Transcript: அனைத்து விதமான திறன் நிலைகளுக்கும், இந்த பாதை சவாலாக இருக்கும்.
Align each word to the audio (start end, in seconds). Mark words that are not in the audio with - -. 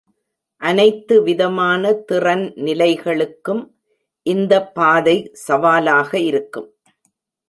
அனைத்து 0.61 1.15
விதமான 1.23 1.91
திறன் 2.09 2.45
நிலைகளுக்கும், 2.59 3.61
இந்த 4.25 4.53
பாதை 4.71 5.15
சவாலாக 5.43 6.19
இருக்கும். 6.21 6.69